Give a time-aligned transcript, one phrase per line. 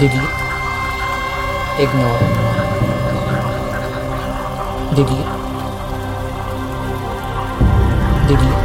[0.00, 0.18] delete,
[1.76, 2.24] ignore,
[4.96, 5.26] delete,
[8.26, 8.60] delete,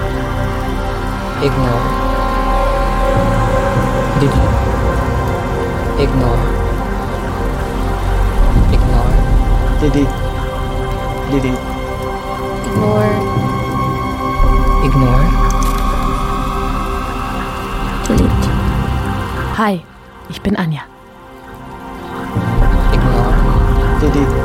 [1.42, 1.90] ignore,
[4.20, 4.50] delete,
[5.98, 6.48] ignore,
[8.71, 9.15] ignore,
[9.81, 10.15] delete,
[11.31, 11.59] delete,
[12.65, 13.15] Ignore.
[14.86, 15.27] ignore,
[18.07, 18.49] Delete.
[19.58, 19.81] Hi,
[20.30, 20.95] ich bin Anja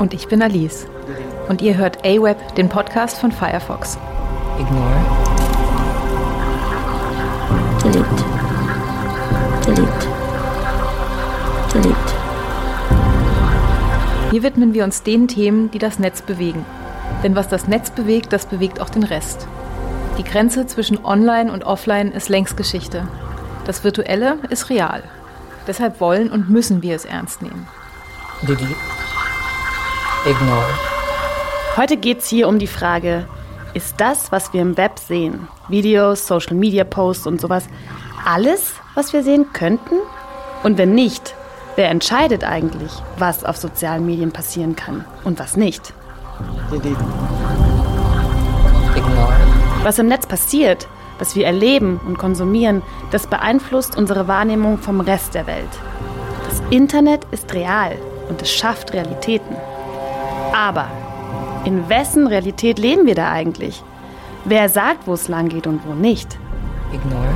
[0.01, 0.87] und ich bin Alice.
[1.49, 3.99] Und ihr hört AWeb, den Podcast von Firefox.
[4.59, 5.31] ignore,
[7.83, 8.25] Delete.
[9.67, 10.07] Delete.
[11.73, 12.15] Delete.
[14.31, 16.65] Hier widmen wir uns den Themen, die das Netz bewegen.
[17.23, 19.49] Denn was das Netz bewegt, das bewegt auch den Rest.
[20.19, 23.09] Die Grenze zwischen Online und Offline ist längst Geschichte.
[23.65, 25.03] Das Virtuelle ist real.
[25.67, 27.67] Deshalb wollen und müssen wir es ernst nehmen.
[28.43, 28.77] delete,
[30.27, 30.67] ignore,
[31.77, 33.27] Heute geht es hier um die Frage,
[33.73, 37.65] ist das, was wir im Web sehen, Videos, Social-Media-Posts und sowas,
[38.27, 39.95] alles, was wir sehen könnten?
[40.63, 41.35] Und wenn nicht,
[41.77, 45.95] wer entscheidet eigentlich, was auf sozialen Medien passieren kann und was nicht?
[49.83, 50.87] Was im Netz passiert,
[51.19, 55.71] was wir erleben und konsumieren, das beeinflusst unsere Wahrnehmung vom Rest der Welt.
[56.47, 57.97] Das Internet ist real
[58.29, 59.57] und es schafft Realitäten.
[60.61, 60.91] Aber
[61.65, 63.83] in wessen Realität leben wir da eigentlich?
[64.45, 66.39] Wer sagt, wo es lang geht und wo nicht?
[66.93, 67.33] ignore,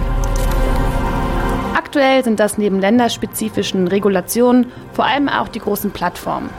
[1.74, 6.50] Aktuell sind das neben länderspezifischen Regulationen vor allem auch die großen Plattformen.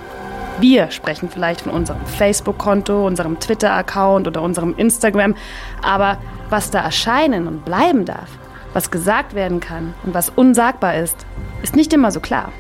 [0.60, 5.36] Wir sprechen vielleicht von unserem Facebook-Konto, unserem Twitter-Account oder unserem Instagram,
[5.84, 6.18] aber
[6.50, 8.30] was da erscheinen und bleiben darf,
[8.74, 11.28] was gesagt werden kann und was unsagbar ist,
[11.62, 12.52] ist nicht immer so klar.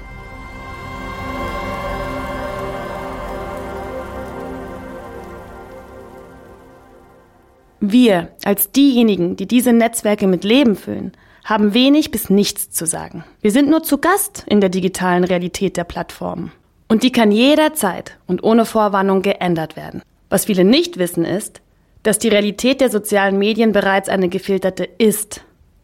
[7.91, 11.11] Wir, als diejenigen, die diese Netzwerke mit Leben füllen,
[11.43, 13.23] haben wenig bis nichts zu sagen.
[13.41, 16.51] Wir sind nur zu Gast in der digitalen Realität der Plattformen.
[16.87, 20.01] Und die kann jederzeit und ohne Vorwarnung geändert werden.
[20.29, 21.61] Was viele nicht wissen ist,
[22.03, 25.41] dass die Realität der sozialen Medien bereits eine gefilterte ist.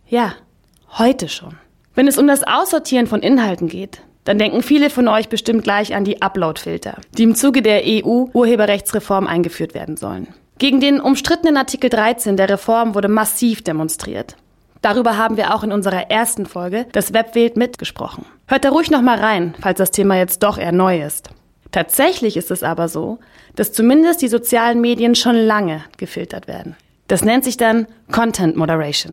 [0.07, 0.33] Ja,
[0.97, 1.55] heute schon.
[1.93, 5.95] Wenn es um das Aussortieren von Inhalten geht, dann denken viele von euch bestimmt gleich
[5.95, 10.27] an die Upload-Filter, die im Zuge der EU-Urheberrechtsreform eingeführt werden sollen.
[10.61, 14.35] Gegen den umstrittenen Artikel 13 der Reform wurde massiv demonstriert.
[14.83, 18.27] Darüber haben wir auch in unserer ersten Folge Das Web wählt mitgesprochen.
[18.45, 21.31] Hört da ruhig noch mal rein, falls das Thema jetzt doch eher neu ist.
[21.71, 23.17] Tatsächlich ist es aber so,
[23.55, 26.75] dass zumindest die sozialen Medien schon lange gefiltert werden.
[27.07, 29.11] Das nennt sich dann Content Moderation.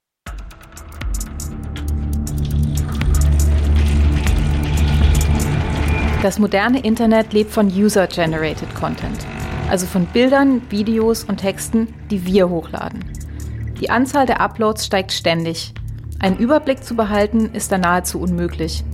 [6.20, 9.24] Das moderne Internet lebt von User-Generated Content,
[9.68, 13.04] also von Bildern, Videos und Texten, die wir hochladen.
[13.80, 15.72] Die Anzahl der Uploads steigt ständig.
[16.18, 18.84] Einen Überblick zu behalten ist da nahezu unmöglich.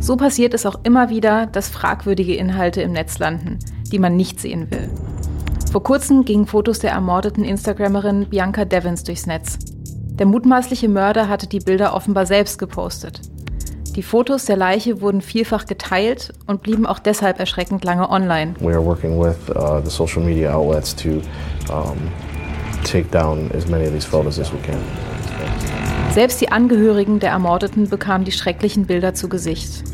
[0.00, 3.58] So passiert es auch immer wieder, dass fragwürdige Inhalte im Netz landen,
[3.90, 4.88] die man nicht sehen will.
[5.72, 9.58] Vor kurzem gingen Fotos der ermordeten Instagrammerin Bianca Devins durchs Netz.
[10.14, 13.20] Der mutmaßliche Mörder hatte die Bilder offenbar selbst gepostet.
[13.96, 18.54] Die Fotos der Leiche wurden vielfach geteilt und blieben auch deshalb erschreckend lange online.
[18.58, 21.22] We are working with uh, the social media outlets to
[21.72, 22.10] um,
[22.82, 24.80] take down as many of these photos as we can.
[26.12, 29.84] Selbst die Angehörigen der Ermordeten bekamen die schrecklichen Bilder zu Gesicht.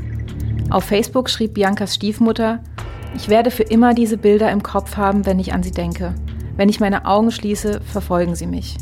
[0.70, 2.60] Auf Facebook schrieb Biancas Stiefmutter,
[3.14, 6.14] ich werde für immer diese Bilder im Kopf haben, wenn ich an sie denke.
[6.56, 8.76] Wenn ich meine Augen schließe, verfolgen sie mich.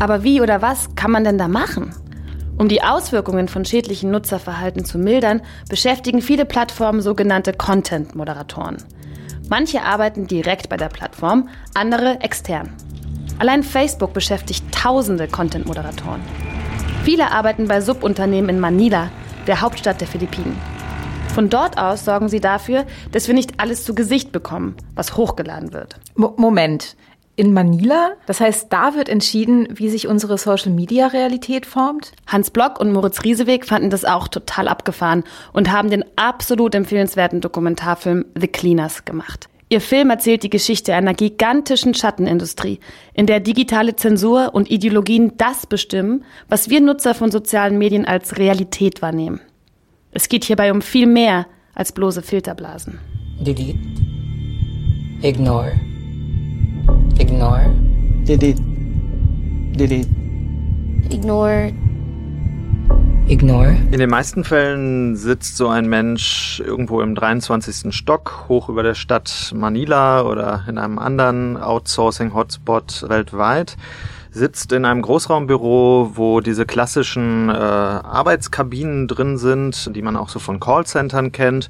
[0.00, 1.94] Aber wie oder was kann man denn da machen?
[2.56, 8.78] Um die Auswirkungen von schädlichen Nutzerverhalten zu mildern, beschäftigen viele Plattformen sogenannte Content-Moderatoren.
[9.50, 12.70] Manche arbeiten direkt bei der Plattform, andere extern.
[13.38, 16.20] Allein Facebook beschäftigt tausende Content-Moderatoren.
[17.04, 19.10] Viele arbeiten bei Subunternehmen in Manila,
[19.46, 20.56] der Hauptstadt der Philippinen.
[21.34, 25.72] Von dort aus sorgen sie dafür, dass wir nicht alles zu Gesicht bekommen, was hochgeladen
[25.72, 25.96] wird.
[26.14, 26.96] Mo Moment.
[27.40, 28.10] In Manila?
[28.26, 32.12] Das heißt, da wird entschieden, wie sich unsere Social-Media-Realität formt?
[32.26, 37.40] Hans Block und Moritz Rieseweg fanden das auch total abgefahren und haben den absolut empfehlenswerten
[37.40, 39.48] Dokumentarfilm The Cleaners gemacht.
[39.70, 42.78] Ihr Film erzählt die Geschichte einer gigantischen Schattenindustrie,
[43.14, 48.36] in der digitale Zensur und Ideologien das bestimmen, was wir Nutzer von sozialen Medien als
[48.36, 49.40] Realität wahrnehmen.
[50.12, 52.98] Es geht hierbei um viel mehr als bloße Filterblasen.
[53.40, 53.78] delete,
[55.22, 55.72] ignore,
[57.20, 57.70] ignore,
[58.24, 58.62] delete,
[59.76, 60.08] delete,
[61.10, 61.72] Ignore.
[63.26, 63.76] Ignore.
[63.92, 67.94] In den meisten Fällen sitzt so ein Mensch irgendwo im 23.
[67.94, 73.76] Stock, hoch über der Stadt Manila oder in einem anderen Outsourcing-Hotspot weltweit
[74.32, 80.38] sitzt in einem Großraumbüro, wo diese klassischen äh, Arbeitskabinen drin sind, die man auch so
[80.38, 81.68] von Callcentern kennt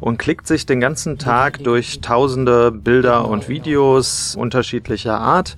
[0.00, 5.56] und klickt sich den ganzen Tag durch tausende Bilder und Videos unterschiedlicher Art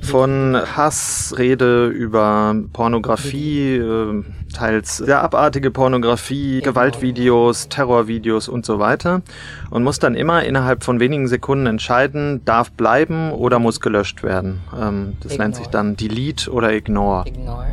[0.00, 4.22] von Hassrede über Pornografie, äh,
[4.52, 9.22] teils sehr abartige Pornografie, Gewaltvideos, Terrorvideos und so weiter
[9.70, 14.60] und muss dann immer innerhalb von wenigen Sekunden entscheiden, darf bleiben oder muss gelöscht werden.
[14.78, 17.24] Ähm, das nennt sich dann Delete oder Ignore.
[17.26, 17.66] Ignore.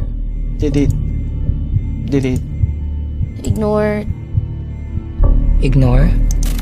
[0.60, 0.96] Delete.
[2.10, 2.42] Delete.
[3.44, 4.06] Ignore.
[5.62, 6.10] Ignore.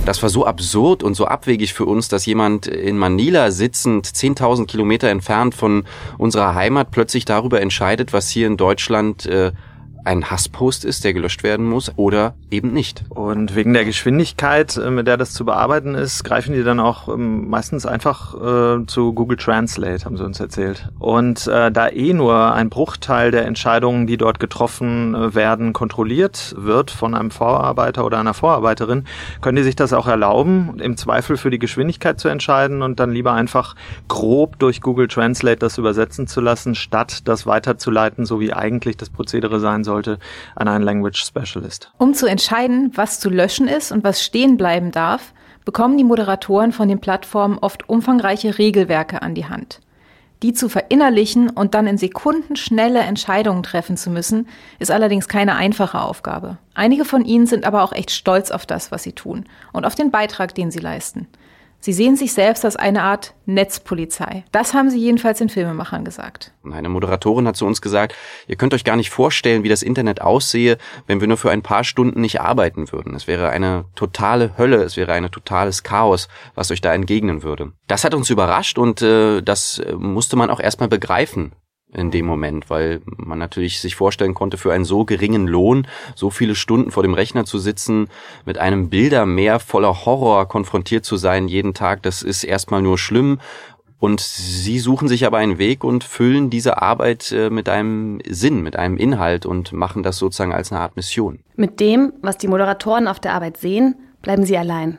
[0.06, 4.68] Das war so absurd und so abwegig für uns, dass jemand in Manila sitzend, 10.000
[4.68, 5.86] Kilometer entfernt von
[6.18, 9.54] unserer Heimat, plötzlich darüber entscheidet, was hier in Deutschland äh,
[10.03, 13.03] ein Hasspost ist, der gelöscht werden muss oder eben nicht.
[13.09, 17.07] Und wegen der Geschwindigkeit, äh, mit der das zu bearbeiten ist, greifen die dann auch
[17.07, 20.89] ähm, meistens einfach äh, zu Google Translate, haben sie uns erzählt.
[21.00, 26.55] Und äh, da eh nur ein Bruchteil der Entscheidungen, die dort getroffen äh, werden, kontrolliert
[26.57, 29.05] wird von einem Vorarbeiter oder einer Vorarbeiterin,
[29.41, 33.11] können die sich das auch erlauben, im Zweifel für die Geschwindigkeit zu entscheiden und dann
[33.11, 33.75] lieber einfach
[34.07, 39.09] grob durch Google Translate das übersetzen zu lassen, statt das weiterzuleiten, so wie eigentlich das
[39.09, 40.19] Prozedere sein sollte,
[40.56, 41.92] an einen Language Specialist.
[41.98, 45.34] Um zu entscheiden, was zu löschen ist und was stehen bleiben darf,
[45.66, 49.80] bekommen die Moderatoren von den Plattformen oft umfangreiche Regelwerke an die Hand.
[50.42, 55.56] Die zu verinnerlichen und dann in Sekunden schnelle Entscheidungen treffen zu müssen, ist allerdings keine
[55.56, 56.57] einfache Aufgabe.
[56.74, 59.96] Einige von ihnen sind aber auch echt stolz auf das, was sie tun und auf
[59.96, 61.28] den Beitrag, den sie leisten.
[61.83, 64.45] Sie sehen sich selbst als eine Art Netzpolizei.
[64.53, 66.53] Das haben sie jedenfalls den Filmemachern gesagt.
[66.63, 68.15] Eine Moderatorin hat zu uns gesagt,
[68.47, 70.77] ihr könnt euch gar nicht vorstellen, wie das Internet aussehe,
[71.07, 73.13] wenn wir nur für ein paar Stunden nicht arbeiten würden.
[73.15, 77.74] Es wäre eine totale Hölle, es wäre ein totales Chaos, was euch da entgegnen würde.
[77.88, 81.51] Das hat uns überrascht und äh, das äh, musste man auch erstmal begreifen
[81.94, 86.30] in dem Moment, weil man natürlich sich vorstellen konnte, für einen so geringen Lohn so
[86.30, 88.07] viele Stunden vor dem Rechner zu sitzen,
[88.45, 93.40] mit einem Bildermeer voller Horror konfrontiert zu sein jeden Tag, das ist erstmal nur schlimm.
[94.00, 98.62] Und sie suchen sich aber einen Weg und füllen diese Arbeit äh, mit einem Sinn,
[98.62, 101.39] mit einem Inhalt und machen das sozusagen als eine Art Mission.
[101.56, 104.98] Mit dem, was die Moderatoren auf der Arbeit sehen, bleiben sie allein.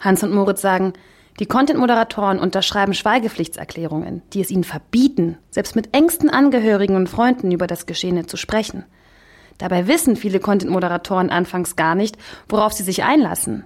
[0.00, 0.92] Hans und Moritz sagen,
[1.40, 7.66] die Content-Moderatoren unterschreiben Schweigepflichtserklärungen, die es ihnen verbieten, selbst mit engsten Angehörigen und Freunden über
[7.66, 8.84] das Geschehene zu sprechen.
[9.58, 12.16] Dabei wissen viele Content-Moderatoren anfangs gar nicht,
[12.48, 13.64] worauf sie sich einlassen.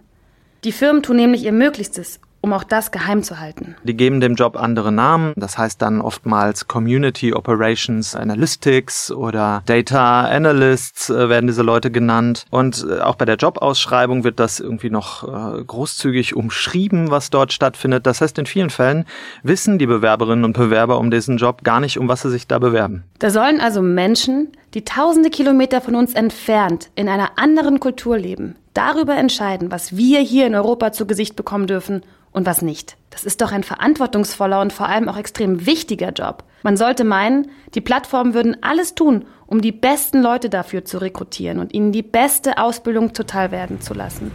[0.65, 3.77] Die Firmen tun nämlich ihr Möglichstes, um auch das geheim zu halten.
[3.83, 5.33] Die geben dem Job andere Namen.
[5.37, 12.45] Das heißt dann oftmals Community Operations Analytics oder Data Analysts äh, werden diese Leute genannt.
[12.51, 17.53] Und äh, auch bei der Jobausschreibung wird das irgendwie noch äh, großzügig umschrieben, was dort
[17.53, 18.07] stattfindet.
[18.07, 19.05] Das heißt, in vielen Fällen
[19.43, 22.59] wissen die Bewerberinnen und Bewerber um diesen Job gar nicht, um was sie sich da
[22.59, 23.05] bewerben.
[23.19, 28.55] Da sollen also Menschen, die tausende Kilometer von uns entfernt in einer anderen Kultur leben,
[28.75, 32.03] darüber entscheiden, was wir hier in Europa zu Gesicht bekommen dürfen
[32.33, 32.97] und was nicht.
[33.11, 36.45] Das ist doch ein verantwortungsvoller und vor allem auch extrem wichtiger Job.
[36.63, 41.59] Man sollte meinen, die Plattformen würden alles tun, um die besten Leute dafür zu rekrutieren
[41.59, 44.31] und ihnen die beste Ausbildung total werden zu lassen.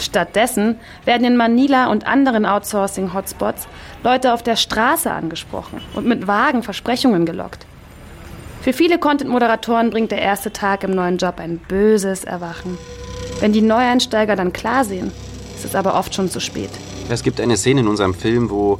[0.00, 3.66] Stattdessen werden in Manila und anderen Outsourcing-Hotspots
[4.02, 7.66] Leute auf der Straße angesprochen und mit vagen Versprechungen gelockt.
[8.62, 12.78] Für viele Content-Moderatoren bringt der erste Tag im neuen Job ein böses Erwachen.
[13.40, 15.10] Wenn die Neueinsteiger dann klar sehen,
[15.56, 16.70] ist es aber oft schon zu spät.
[17.08, 18.78] Es gibt eine Szene in unserem Film, wo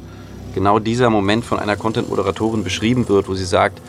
[0.55, 3.81] genau dieser Moment von einer Content-Moderatorin beschrieben wird, wo sie sagt,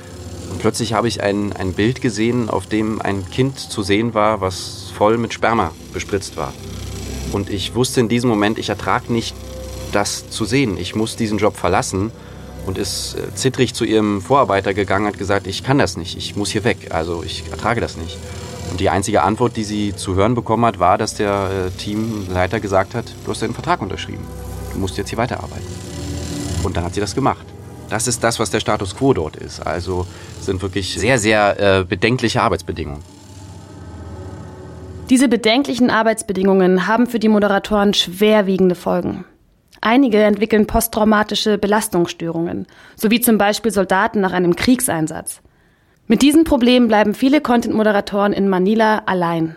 [0.51, 4.41] und plötzlich habe ich ein, ein Bild gesehen, auf dem ein Kind zu sehen war,
[4.41, 6.53] was voll mit Sperma bespritzt war.
[7.31, 9.37] Und ich wusste in diesem Moment, ich ertrage nicht,
[9.93, 10.77] das zu sehen.
[10.77, 12.11] Ich muss diesen Job verlassen
[12.67, 16.37] und ist äh, zittrig zu ihrem Vorarbeiter gegangen, hat gesagt, ich kann das nicht, ich
[16.37, 18.17] muss hier weg, also ich ertrage das nicht.
[18.71, 22.61] Und die einzige Antwort, die sie zu hören bekommen hat, war, dass der äh, Teamleiter
[22.61, 24.25] gesagt hat, du hast den Vertrag unterschrieben,
[24.73, 25.67] du musst jetzt hier weiterarbeiten.
[26.63, 27.47] Und dann hat sie das gemacht.
[27.91, 29.65] Das ist das, was der Status quo dort ist.
[29.65, 30.07] Also
[30.41, 33.03] sind wirklich sehr, sehr äh, bedenkliche Arbeitsbedingungen.
[35.11, 39.27] Diese bedenklichen Arbeitsbedingungen haben für die Moderatoren schwerwiegende Folgen.
[39.87, 45.43] Einige entwickeln posttraumatische Belastungsstörungen, sowie zum Beispiel Soldaten nach einem Kriegseinsatz.
[46.07, 49.57] Mit diesem Problem bleiben viele Content-Moderatoren in Manila allein.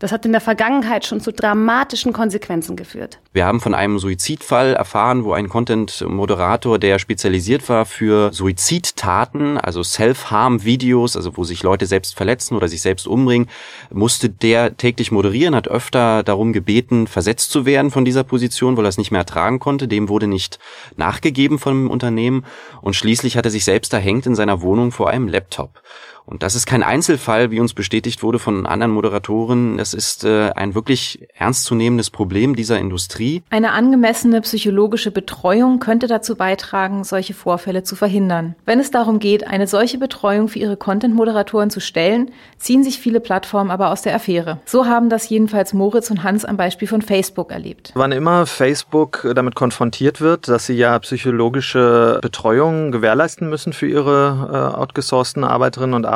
[0.00, 3.20] Das hat in der Vergangenheit schon zu dramatischen Konsequenzen geführt.
[3.32, 9.84] Wir haben von einem Suizidfall erfahren, wo ein Content-Moderator, der spezialisiert war für Suizidtaten, also
[9.84, 13.48] Self-Harm-Videos, also wo sich Leute selbst verletzen oder sich selbst umbringen,
[13.92, 18.86] musste der täglich moderieren, hat öfter darum gebeten, versetzt zu werden von dieser Position, weil
[18.86, 19.86] er es nicht mehr ertragen konnte.
[19.86, 20.58] Dem wurde nicht
[20.96, 22.44] nachgegeben vom Unternehmen
[22.82, 25.80] und schließlich hat er sich selbst erhängt in seiner Wohnung vor einem Laptop.
[26.26, 29.76] Und das ist kein Einzelfall, wie uns bestätigt wurde von anderen Moderatoren.
[29.76, 33.42] Das ist äh, ein wirklich ernstzunehmendes Problem dieser Industrie.
[33.50, 38.54] Eine angemessene psychologische Betreuung könnte dazu beitragen, solche Vorfälle zu verhindern.
[38.64, 43.20] Wenn es darum geht, eine solche Betreuung für ihre Content-Moderatoren zu stellen, ziehen sich viele
[43.20, 44.60] Plattformen aber aus der Affäre.
[44.64, 47.92] So haben das jedenfalls Moritz und Hans am Beispiel von Facebook erlebt.
[47.94, 54.72] Wann immer Facebook damit konfrontiert wird, dass sie ja psychologische Betreuung gewährleisten müssen für ihre
[54.74, 56.13] äh, outgesourcten Arbeiterinnen und Arbeiter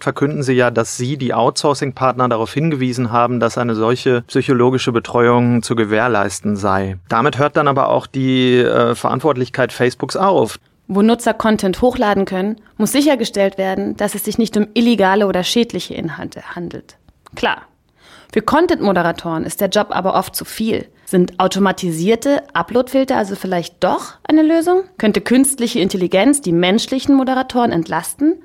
[0.00, 5.62] verkünden sie ja, dass sie die Outsourcing-Partner darauf hingewiesen haben, dass eine solche psychologische Betreuung
[5.62, 6.98] zu gewährleisten sei.
[7.08, 10.58] Damit hört dann aber auch die äh, Verantwortlichkeit Facebooks auf.
[10.88, 15.42] Wo Nutzer Content hochladen können, muss sichergestellt werden, dass es sich nicht um illegale oder
[15.44, 16.96] schädliche Inhalte handelt.
[17.34, 17.62] Klar.
[18.32, 20.88] Für Content-Moderatoren ist der Job aber oft zu viel.
[21.04, 24.84] Sind automatisierte Uploadfilter also vielleicht doch eine Lösung?
[24.96, 28.42] Könnte künstliche Intelligenz die menschlichen Moderatoren entlasten?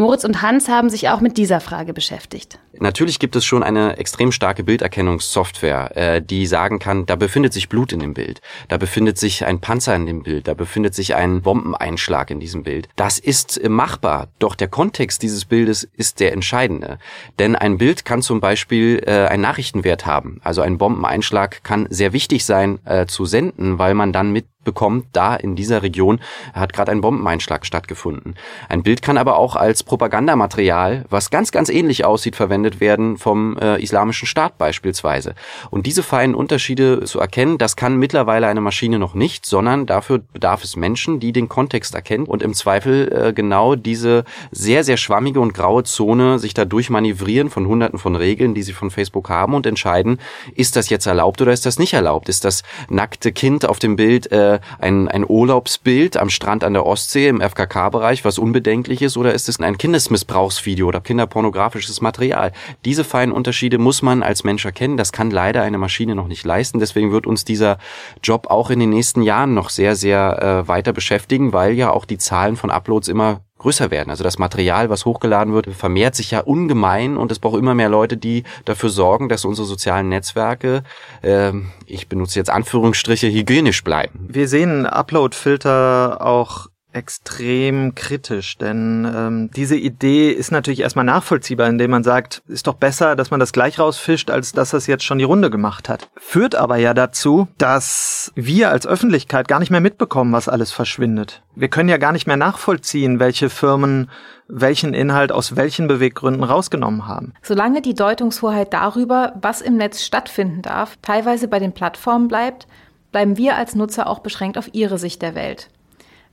[0.00, 2.58] Moritz und Hans haben sich auch mit dieser Frage beschäftigt.
[2.78, 7.68] Natürlich gibt es schon eine extrem starke Bilderkennungssoftware, äh, die sagen kann, da befindet sich
[7.68, 11.14] Blut in dem Bild, da befindet sich ein Panzer in dem Bild, da befindet sich
[11.14, 12.88] ein Bombeneinschlag in diesem Bild.
[12.96, 16.98] Das ist äh, machbar, doch der Kontext dieses Bildes ist der entscheidende.
[17.38, 20.40] Denn ein Bild kann zum Beispiel äh, einen Nachrichtenwert haben.
[20.42, 25.36] Also ein Bombeneinschlag kann sehr wichtig sein zu senden, weil man dann mit bekommt, da
[25.36, 26.20] in dieser Region
[26.52, 28.34] hat gerade ein Bombeneinschlag stattgefunden.
[28.68, 33.56] Ein Bild kann aber auch als Propagandamaterial, was ganz, ganz ähnlich aussieht, verwendet werden vom
[33.58, 35.34] äh, Islamischen Staat beispielsweise.
[35.70, 40.18] Und diese feinen Unterschiede zu erkennen, das kann mittlerweile eine Maschine noch nicht, sondern dafür
[40.18, 44.96] bedarf es Menschen, die den Kontext erkennen und im Zweifel äh, genau diese sehr, sehr
[44.96, 49.30] schwammige und graue Zone sich da durchmanövrieren von hunderten von Regeln, die sie von Facebook
[49.30, 50.18] haben und entscheiden,
[50.54, 52.28] ist das jetzt erlaubt oder ist das nicht erlaubt?
[52.28, 54.49] Ist das nackte Kind auf dem Bild äh,
[54.80, 59.48] ein, ein Urlaubsbild am Strand an der Ostsee im FKK-Bereich, was unbedenklich ist, oder ist
[59.48, 62.52] es ein Kindesmissbrauchsvideo oder kinderpornografisches Material?
[62.84, 64.96] Diese feinen Unterschiede muss man als Mensch erkennen.
[64.96, 66.80] Das kann leider eine Maschine noch nicht leisten.
[66.80, 67.78] Deswegen wird uns dieser
[68.22, 72.04] Job auch in den nächsten Jahren noch sehr, sehr äh, weiter beschäftigen, weil ja auch
[72.04, 74.10] die Zahlen von Uploads immer größer werden.
[74.10, 77.88] Also das Material, was hochgeladen wird, vermehrt sich ja ungemein und es braucht immer mehr
[77.88, 80.82] Leute, die dafür sorgen, dass unsere sozialen Netzwerke,
[81.22, 81.52] äh,
[81.86, 84.26] ich benutze jetzt Anführungsstriche, hygienisch bleiben.
[84.28, 91.90] Wir sehen Upload-Filter auch extrem kritisch, denn ähm, diese Idee ist natürlich erstmal nachvollziehbar, indem
[91.90, 95.18] man sagt, ist doch besser, dass man das gleich rausfischt, als dass das jetzt schon
[95.18, 96.10] die Runde gemacht hat.
[96.16, 101.42] Führt aber ja dazu, dass wir als Öffentlichkeit gar nicht mehr mitbekommen, was alles verschwindet.
[101.54, 104.10] Wir können ja gar nicht mehr nachvollziehen, welche Firmen
[104.52, 107.34] welchen Inhalt aus welchen Beweggründen rausgenommen haben.
[107.42, 112.66] Solange die Deutungshoheit darüber, was im Netz stattfinden darf, teilweise bei den Plattformen bleibt,
[113.12, 115.68] bleiben wir als Nutzer auch beschränkt auf ihre Sicht der Welt.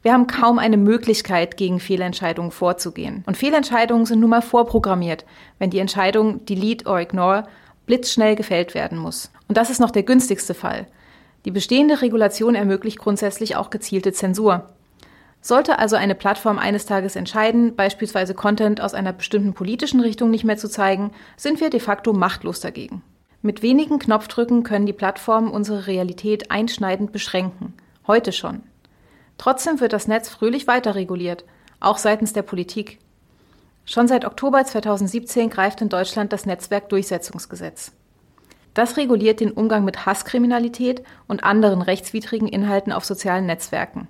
[0.07, 3.25] Wir haben kaum eine Möglichkeit, gegen Fehlentscheidungen vorzugehen.
[3.25, 5.25] Und Fehlentscheidungen sind nun mal vorprogrammiert,
[5.59, 7.43] wenn die Entscheidung Delete or Ignore
[7.87, 9.33] blitzschnell gefällt werden muss.
[9.49, 10.87] Und das ist noch der günstigste Fall.
[11.43, 14.69] Die bestehende Regulation ermöglicht grundsätzlich auch gezielte Zensur.
[15.41, 20.45] Sollte also eine Plattform eines Tages entscheiden, beispielsweise Content aus einer bestimmten politischen Richtung nicht
[20.45, 23.01] mehr zu zeigen, sind wir de facto machtlos dagegen.
[23.41, 27.73] Mit wenigen Knopfdrücken können die Plattformen unsere Realität einschneidend beschränken.
[28.07, 28.63] Heute schon.
[29.37, 31.45] Trotzdem wird das Netz fröhlich weiterreguliert,
[31.79, 32.99] auch seitens der Politik.
[33.85, 37.91] Schon seit Oktober 2017 greift in Deutschland das Netzwerkdurchsetzungsgesetz.
[38.73, 44.07] Das reguliert den Umgang mit Hasskriminalität und anderen rechtswidrigen Inhalten auf sozialen Netzwerken.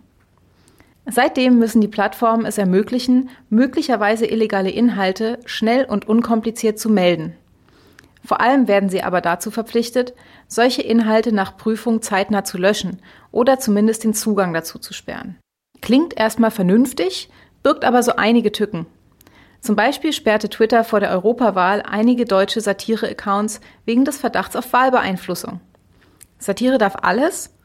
[1.06, 7.34] Seitdem müssen die Plattformen es ermöglichen, möglicherweise illegale Inhalte schnell und unkompliziert zu melden.
[8.28, 10.14] Vor allem werden sie aber dazu verpflichtet,
[10.50, 15.38] solche Inhalte nach Prüfung zeitnah zu löschen oder zumindest den Zugang dazu zu sperren.
[15.80, 17.30] Klingt erstmal vernünftig,
[17.64, 18.86] birgt aber so einige Tücken.
[19.62, 25.62] Zum Beispiel sperrte Twitter vor der Europawahl einige deutsche Satire-Accounts wegen des Verdachts auf Wahlbeeinflussung.
[26.38, 27.56] Satire darf alles?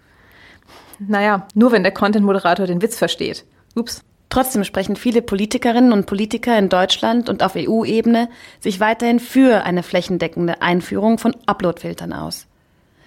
[1.01, 3.45] Naja, nur wenn der Content-Moderator den Witz versteht.
[3.75, 4.05] Ups.
[4.33, 9.83] Trotzdem sprechen viele Politikerinnen und Politiker in Deutschland und auf EU-Ebene sich weiterhin für eine
[9.83, 12.47] flächendeckende Einführung von Uploadfiltern aus.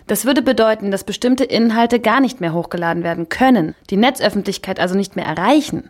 [0.06, 4.94] Das würde bedeuten, dass bestimmte Inhalte gar nicht mehr hochgeladen werden können, die Netzöffentlichkeit also
[4.94, 5.90] nicht mehr erreichen.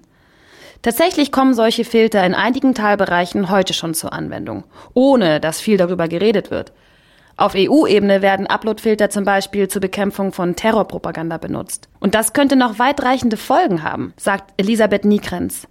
[0.82, 4.64] Tatsächlich kommen solche Filter in einigen Teilbereichen heute schon zur Anwendung,
[4.94, 6.72] ohne dass viel darüber geredet wird.
[7.38, 11.90] Auf EU-Ebene werden Uploadfilter zum Beispiel zur Bekämpfung von Terrorpropaganda benutzt.
[12.00, 15.68] Und das könnte noch weitreichende Folgen haben, sagt Elisabeth Niekrenz.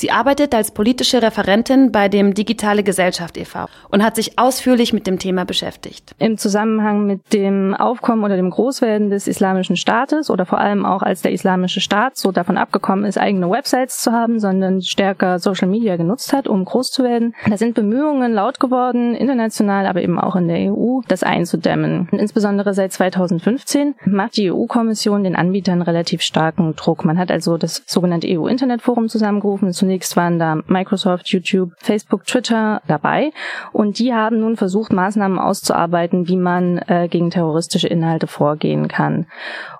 [0.00, 3.66] Sie arbeitet als politische Referentin bei dem Digitale Gesellschaft e.V.
[3.90, 6.14] und hat sich ausführlich mit dem Thema beschäftigt.
[6.18, 11.02] Im Zusammenhang mit dem Aufkommen oder dem Großwerden des islamischen Staates oder vor allem auch
[11.02, 15.68] als der islamische Staat so davon abgekommen ist, eigene Websites zu haben, sondern stärker Social
[15.68, 20.18] Media genutzt hat, um groß zu werden, da sind Bemühungen laut geworden, international, aber eben
[20.18, 22.08] auch in der EU, das einzudämmen.
[22.12, 27.04] Insbesondere seit 2015 macht die EU-Kommission den Anbietern relativ starken Druck.
[27.04, 33.32] Man hat also das sogenannte EU-Internetforum zusammengerufen, Zunächst waren da Microsoft, YouTube, Facebook, Twitter dabei
[33.72, 39.26] und die haben nun versucht, Maßnahmen auszuarbeiten, wie man äh, gegen terroristische Inhalte vorgehen kann.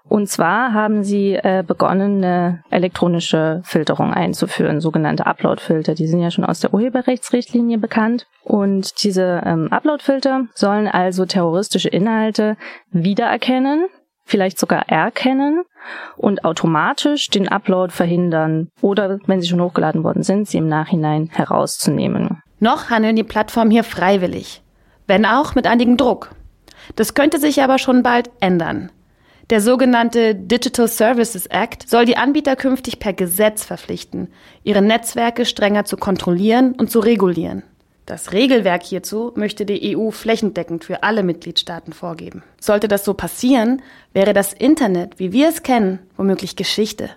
[0.08, 5.94] Und zwar haben sie äh, begonnen, eine elektronische Filterung einzuführen, sogenannte Upload-Filter.
[5.94, 8.26] Die sind ja schon aus der Urheberrechtsrichtlinie bekannt.
[8.42, 12.56] Und diese ähm, Upload-Filter sollen also terroristische Inhalte
[12.90, 13.86] wiedererkennen
[14.30, 15.64] vielleicht sogar erkennen
[16.16, 21.28] und automatisch den Upload verhindern oder, wenn sie schon hochgeladen worden sind, sie im Nachhinein
[21.32, 22.42] herauszunehmen.
[22.60, 24.62] Noch handeln die Plattformen hier freiwillig,
[25.06, 26.30] wenn auch mit einigem Druck.
[26.96, 28.90] Das könnte sich aber schon bald ändern.
[29.50, 34.28] Der sogenannte Digital Services Act soll die Anbieter künftig per Gesetz verpflichten,
[34.62, 37.64] ihre Netzwerke strenger zu kontrollieren und zu regulieren.
[38.10, 42.42] Das Regelwerk hierzu möchte die EU flächendeckend für alle Mitgliedstaaten vorgeben.
[42.58, 47.10] Sollte das so passieren, wäre das Internet, wie wir es kennen, womöglich Geschichte.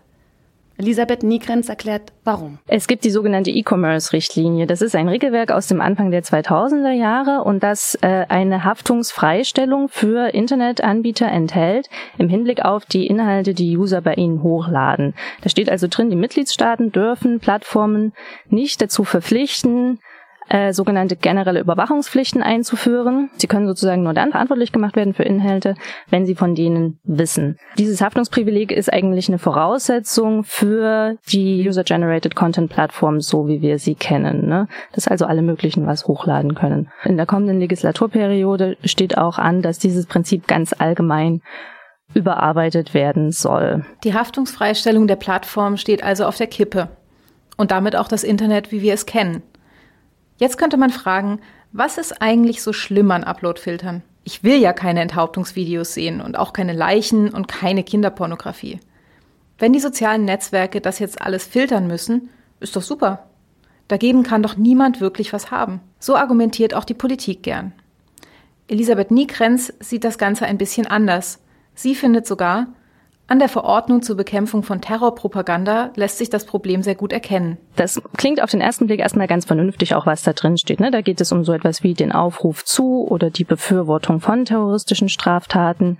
[0.77, 2.59] Elisabeth Niekrenz erklärt, warum.
[2.67, 4.67] Es gibt die sogenannte E-Commerce-Richtlinie.
[4.67, 9.89] Das ist ein Regelwerk aus dem Anfang der 2000er Jahre und das äh, eine Haftungsfreistellung
[9.89, 15.15] für Internetanbieter enthält im Hinblick auf die Inhalte, die User bei ihnen hochladen.
[15.41, 18.13] Da steht also drin, die Mitgliedstaaten dürfen Plattformen
[18.47, 19.97] nicht dazu verpflichten,
[20.49, 23.29] äh, sogenannte generelle Überwachungspflichten einzuführen.
[23.37, 25.75] Sie können sozusagen nur dann verantwortlich gemacht werden für Inhalte,
[26.09, 27.57] wenn sie von denen wissen.
[27.77, 33.95] Dieses Haftungsprivileg ist eigentlich eine Voraussetzung für die User-Generated Content Plattform, so wie wir sie
[33.95, 34.47] kennen.
[34.47, 34.67] Ne?
[34.93, 36.89] Dass also alle möglichen was hochladen können.
[37.03, 41.41] In der kommenden Legislaturperiode steht auch an, dass dieses Prinzip ganz allgemein
[42.13, 43.85] überarbeitet werden soll.
[44.03, 46.89] Die Haftungsfreistellung der Plattform steht also auf der Kippe.
[47.55, 49.43] Und damit auch das Internet, wie wir es kennen.
[50.43, 51.39] Jetzt könnte man fragen,
[51.71, 54.03] was ist eigentlich so schlimm an Uploadfiltern?
[54.25, 58.81] Ich will ja keine Enthauptungsvideos sehen und auch keine Leichen und keine Kinderpornografie.
[59.57, 62.29] Wenn die sozialen Netzwerke das jetzt alles filtern müssen,
[62.59, 63.29] ist doch super.
[63.87, 65.79] Dagegen kann doch niemand wirklich was haben.
[65.97, 67.71] So argumentiert auch die Politik gern.
[68.67, 71.39] Elisabeth Niekrenz sieht das Ganze ein bisschen anders.
[71.73, 72.67] Sie findet sogar,
[73.27, 77.57] an der Verordnung zur Bekämpfung von Terrorpropaganda lässt sich das Problem sehr gut erkennen.
[77.77, 80.81] Das klingt auf den ersten Blick erstmal ganz vernünftig, auch was da drin steht.
[80.81, 80.91] Ne?
[80.91, 85.07] Da geht es um so etwas wie den Aufruf zu oder die Befürwortung von terroristischen
[85.07, 85.99] Straftaten,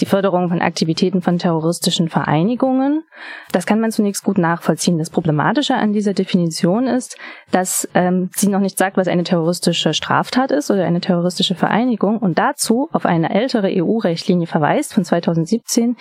[0.00, 3.04] die Förderung von Aktivitäten von terroristischen Vereinigungen.
[3.52, 4.98] Das kann man zunächst gut nachvollziehen.
[4.98, 7.16] Das Problematische an dieser Definition ist,
[7.50, 12.18] dass ähm, sie noch nicht sagt, was eine terroristische Straftat ist oder eine terroristische Vereinigung
[12.18, 15.96] und dazu auf eine ältere EU-Rechtlinie verweist von 2017,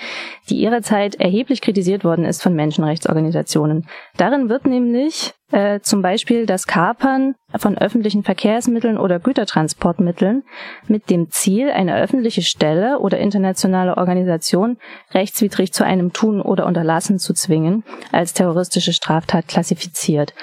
[0.50, 3.88] die ihrer Zeit erheblich kritisiert worden ist von Menschenrechtsorganisationen.
[4.18, 10.44] Darin wird nämlich äh, zum Beispiel das Kapern von öffentlichen Verkehrsmitteln oder Gütertransportmitteln
[10.88, 14.78] mit dem Ziel, eine öffentliche Stelle oder internationale Organisation
[15.14, 20.34] rechtswidrig zu einem Tun oder Unterlassen zu zwingen, als terroristische Straftat klassifiziert.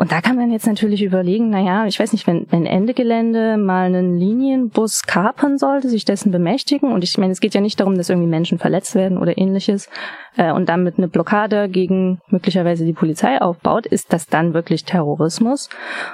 [0.00, 3.58] Und da kann man jetzt natürlich überlegen, naja, ich weiß nicht, wenn, wenn Ende Gelände
[3.58, 6.90] mal einen Linienbus kapern sollte, sich dessen bemächtigen.
[6.90, 9.90] Und ich meine, es geht ja nicht darum, dass irgendwie Menschen verletzt werden oder ähnliches.
[10.38, 15.68] Äh, und damit eine Blockade gegen möglicherweise die Polizei aufbaut, ist das dann wirklich Terrorismus?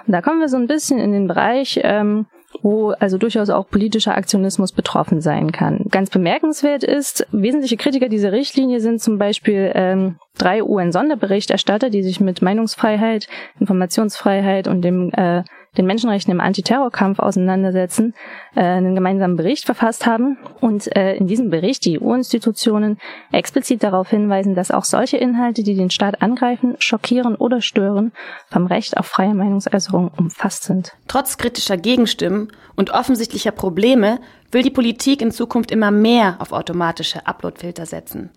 [0.04, 2.26] Und da kommen wir so ein bisschen in den Bereich, ähm,
[2.62, 5.84] wo also durchaus auch politischer Aktionismus betroffen sein kann.
[5.90, 12.20] Ganz bemerkenswert ist, wesentliche Kritiker dieser Richtlinie sind zum Beispiel ähm, drei UN-Sonderberichterstatter, die sich
[12.20, 13.28] mit Meinungsfreiheit,
[13.60, 15.42] Informationsfreiheit und dem äh,
[15.78, 18.14] den Menschenrechten im Antiterrorkampf auseinandersetzen,
[18.54, 22.98] äh, einen gemeinsamen Bericht verfasst haben und äh, in diesem Bericht die EU-Institutionen
[23.32, 28.12] explizit darauf hinweisen, dass auch solche Inhalte, die den Staat angreifen, schockieren oder stören,
[28.50, 30.94] vom Recht auf freie Meinungsäußerung umfasst sind.
[31.08, 34.18] Trotz kritischer Gegenstimmen und offensichtlicher Probleme
[34.52, 38.30] will die Politik in Zukunft immer mehr auf automatische Uploadfilter setzen.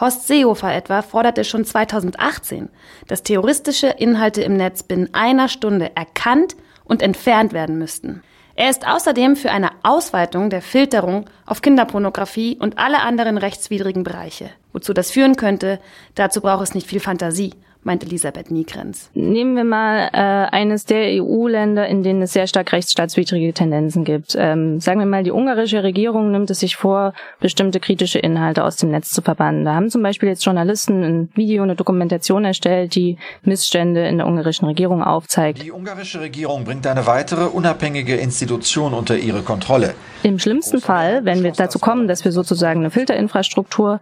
[0.00, 2.68] Horst Seehofer etwa forderte schon 2018,
[3.06, 8.22] dass terroristische Inhalte im Netz binnen einer Stunde erkannt und entfernt werden müssten.
[8.56, 14.50] Er ist außerdem für eine Ausweitung der Filterung auf Kinderpornografie und alle anderen rechtswidrigen Bereiche.
[14.72, 15.80] Wozu das führen könnte,
[16.14, 17.54] dazu braucht es nicht viel Fantasie.
[17.84, 19.10] Meint Elisabeth Niegrenz.
[19.14, 24.34] Nehmen wir mal äh, eines der EU-Länder, in denen es sehr stark rechtsstaatswidrige Tendenzen gibt.
[24.38, 28.76] Ähm, sagen wir mal, die ungarische Regierung nimmt es sich vor, bestimmte kritische Inhalte aus
[28.76, 29.64] dem Netz zu verbannen.
[29.64, 34.26] Da haben zum Beispiel jetzt Journalisten ein Video, eine Dokumentation erstellt, die Missstände in der
[34.26, 35.62] ungarischen Regierung aufzeigt.
[35.62, 39.94] Die ungarische Regierung bringt eine weitere unabhängige Institution unter ihre Kontrolle.
[40.22, 44.00] Im schlimmsten Fall, wenn wir dazu kommen, dass wir sozusagen eine Filterinfrastruktur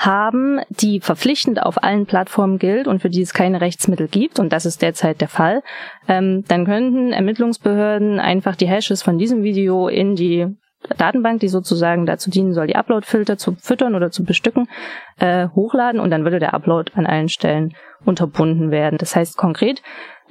[0.00, 4.52] haben, die verpflichtend auf allen Plattformen gilt und für die es keine Rechtsmittel gibt, und
[4.52, 5.62] das ist derzeit der Fall,
[6.08, 10.46] ähm, dann könnten Ermittlungsbehörden einfach die Hashes von diesem Video in die
[10.96, 14.68] Datenbank, die sozusagen dazu dienen soll, die Uploadfilter zu füttern oder zu bestücken,
[15.18, 18.98] äh, hochladen und dann würde der Upload an allen Stellen unterbunden werden.
[18.98, 19.82] Das heißt konkret,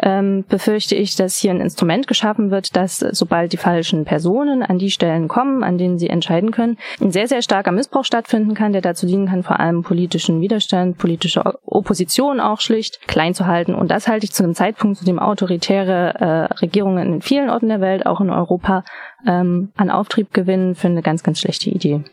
[0.01, 4.79] ähm, befürchte ich, dass hier ein Instrument geschaffen wird, dass sobald die falschen Personen an
[4.79, 8.71] die Stellen kommen, an denen sie entscheiden können, ein sehr, sehr starker Missbrauch stattfinden kann,
[8.71, 13.75] der dazu dienen kann, vor allem politischen Widerstand, politische Opposition auch schlicht klein zu halten.
[13.75, 17.67] Und das halte ich zu einem Zeitpunkt, zu dem autoritäre äh, Regierungen in vielen Orten
[17.67, 18.83] der Welt, auch in Europa,
[19.27, 22.03] ähm, an Auftrieb gewinnen, für eine ganz, ganz schlechte Idee.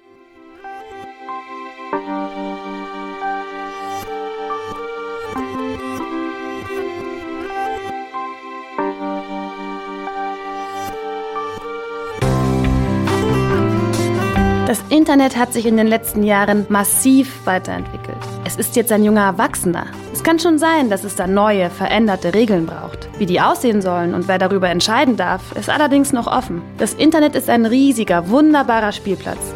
[14.66, 18.18] Das Internet hat sich in den letzten Jahren massiv weiterentwickelt.
[18.44, 19.86] Es ist jetzt ein junger Erwachsener.
[20.12, 23.08] Es kann schon sein, dass es da neue, veränderte Regeln braucht.
[23.16, 26.62] Wie die aussehen sollen und wer darüber entscheiden darf, ist allerdings noch offen.
[26.78, 29.54] Das Internet ist ein riesiger, wunderbarer Spielplatz.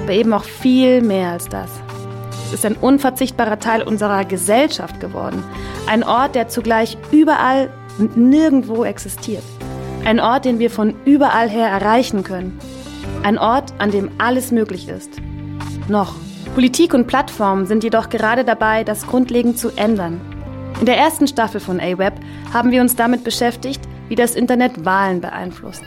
[0.00, 1.70] Aber eben auch viel mehr als das.
[2.46, 5.42] Es ist ein unverzichtbarer Teil unserer Gesellschaft geworden.
[5.88, 9.42] Ein Ort, der zugleich überall und nirgendwo existiert.
[10.04, 12.60] Ein Ort, den wir von überall her erreichen können
[13.22, 15.20] ein Ort, an dem alles möglich ist.
[15.88, 16.14] Noch.
[16.54, 20.20] Politik und Plattformen sind jedoch gerade dabei, das grundlegend zu ändern.
[20.80, 22.14] In der ersten Staffel von AWeb
[22.52, 25.84] haben wir uns damit beschäftigt, wie das Internet Wahlen beeinflusst.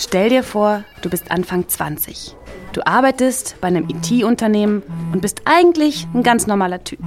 [0.00, 2.34] Stell dir vor, du bist Anfang 20.
[2.72, 4.82] Du arbeitest bei einem IT-Unternehmen
[5.12, 7.00] und bist eigentlich ein ganz normaler Typ.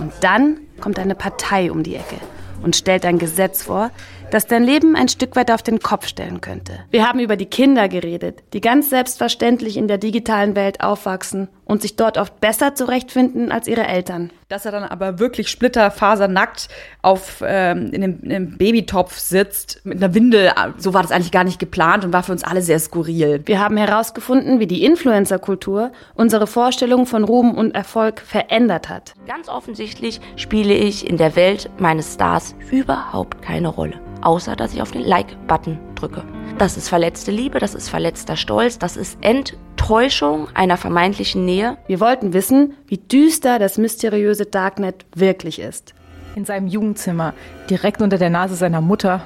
[0.00, 2.16] Und dann kommt eine Partei um die Ecke
[2.62, 3.90] und stellt ein Gesetz vor,
[4.30, 6.80] das dein Leben ein Stück weit auf den Kopf stellen könnte.
[6.90, 11.82] Wir haben über die Kinder geredet, die ganz selbstverständlich in der digitalen Welt aufwachsen und
[11.82, 14.30] sich dort oft besser zurechtfinden als ihre Eltern.
[14.48, 16.68] Dass er dann aber wirklich splitterfasernackt
[17.02, 21.32] auf ähm, in, einem, in einem Babytopf sitzt mit einer Windel, so war das eigentlich
[21.32, 23.42] gar nicht geplant und war für uns alle sehr skurril.
[23.44, 29.12] Wir haben herausgefunden, wie die Influencer-Kultur unsere Vorstellung von Ruhm und Erfolg verändert hat.
[29.26, 34.82] Ganz offensichtlich spiele ich in der Welt meines Stars überhaupt keine Rolle außer dass ich
[34.82, 36.22] auf den Like-Button drücke.
[36.58, 41.78] Das ist verletzte Liebe, das ist verletzter Stolz, das ist Enttäuschung einer vermeintlichen Nähe.
[41.86, 45.94] Wir wollten wissen, wie düster das mysteriöse Darknet wirklich ist.
[46.34, 47.34] In seinem Jugendzimmer,
[47.68, 49.22] direkt unter der Nase seiner Mutter,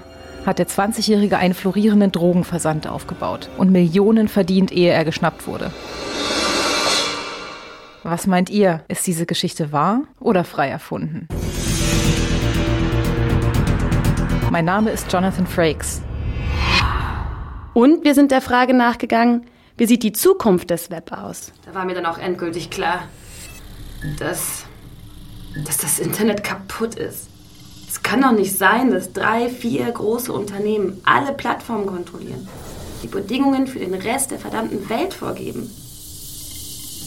[0.47, 5.71] hat der 20-Jährige einen florierenden Drogenversand aufgebaut und Millionen verdient, ehe er geschnappt wurde.
[8.03, 8.83] Was meint ihr?
[8.89, 11.29] Ist diese Geschichte wahr oder frei erfunden?
[14.51, 16.03] Mein Name ist Jonathan Frakes.
[17.75, 21.53] Und wir sind der Frage nachgegangen, wie sieht die Zukunft des Web aus?
[21.65, 23.05] Da war mir dann auch endgültig klar,
[24.19, 24.65] dass,
[25.65, 27.29] dass das Internet kaputt ist.
[27.89, 32.49] Es kann doch nicht sein, dass drei, vier große Unternehmen alle Plattformen kontrollieren,
[33.03, 35.71] die Bedingungen für den Rest der verdammten Welt vorgeben.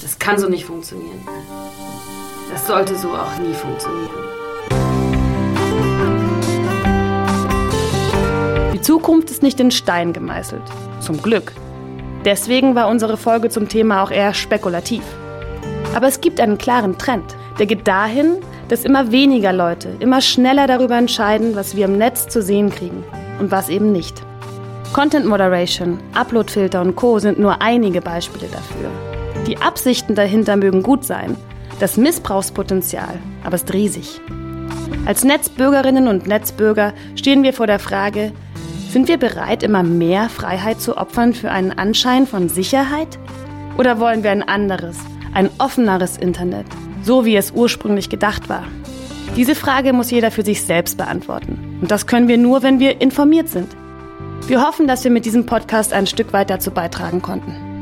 [0.02, 1.26] Das kann so nicht funktionieren.
[2.52, 4.43] Das sollte so auch nie funktionieren.
[8.84, 10.62] Zukunft ist nicht in Stein gemeißelt.
[11.00, 11.54] Zum Glück.
[12.26, 15.04] Deswegen war unsere Folge zum Thema auch eher spekulativ.
[15.96, 17.36] Aber es gibt einen klaren Trend.
[17.60, 22.28] Der geht dahin, dass immer weniger Leute immer schneller darüber entscheiden, was wir im Netz
[22.28, 23.06] zu sehen kriegen
[23.40, 24.22] und was eben nicht.
[24.92, 27.20] Content Moderation, Uploadfilter und Co.
[27.20, 28.90] sind nur einige Beispiele dafür.
[29.48, 31.38] Die Absichten dahinter mögen gut sein,
[31.80, 34.20] das Missbrauchspotenzial aber ist riesig.
[35.06, 38.32] Als Netzbürgerinnen und Netzbürger stehen wir vor der Frage,
[38.94, 43.20] sind wir bereit, immer mehr Freiheit zu opfern für einen Anschein von Sicherheit?
[43.76, 45.00] Oder wollen wir ein anderes,
[45.34, 46.68] ein offeneres Internet,
[47.02, 48.66] so wie es ursprünglich gedacht war?
[49.36, 51.80] Diese Frage muss jeder für sich selbst beantworten.
[51.82, 53.76] Und das können wir nur, wenn wir informiert sind.
[54.46, 57.73] Wir hoffen, dass wir mit diesem Podcast ein Stück weit dazu beitragen konnten.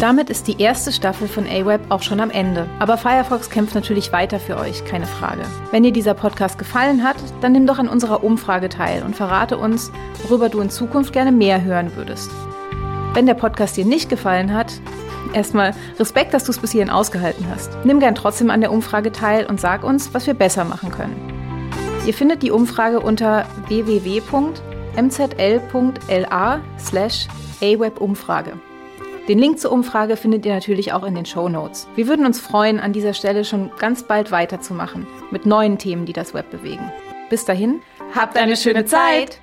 [0.00, 2.68] Damit ist die erste Staffel von AWeb auch schon am Ende.
[2.80, 5.42] Aber Firefox kämpft natürlich weiter für euch, keine Frage.
[5.70, 9.56] Wenn dir dieser Podcast gefallen hat, dann nimm doch an unserer Umfrage teil und verrate
[9.56, 9.90] uns,
[10.22, 12.30] worüber du in Zukunft gerne mehr hören würdest.
[13.14, 14.80] Wenn der Podcast dir nicht gefallen hat,
[15.32, 17.70] Erstmal Respekt, dass du es bis hierhin ausgehalten hast.
[17.84, 21.14] Nimm gern trotzdem an der Umfrage teil und sag uns, was wir besser machen können.
[22.06, 24.60] Ihr findet die Umfrage unter www.mzl.la
[26.78, 27.28] slash
[27.60, 28.52] awebumfrage.
[29.28, 31.88] Den Link zur Umfrage findet ihr natürlich auch in den Show Notes.
[31.96, 36.12] Wir würden uns freuen, an dieser Stelle schon ganz bald weiterzumachen mit neuen Themen, die
[36.12, 36.92] das Web bewegen.
[37.28, 37.80] Bis dahin,
[38.14, 39.40] habt eine schöne Zeit!